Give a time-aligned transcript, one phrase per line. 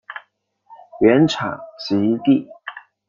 [0.99, 2.47] 原产极地。